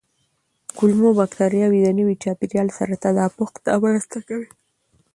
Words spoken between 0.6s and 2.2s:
کولمو بکتریاوې د نوي